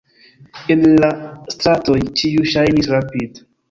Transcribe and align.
En 0.75 0.81
la 1.03 1.11
stratoj 1.57 2.01
ĉiu 2.19 2.51
ŝajnis 2.57 2.95
rapid. 2.99 3.45